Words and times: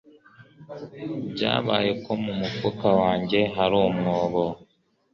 Byabaye 1.33 1.91
ko 2.03 2.11
mu 2.23 2.31
mufuka 2.39 2.87
wanjye 3.01 3.39
hari 3.55 3.75
umwobo 3.89 4.43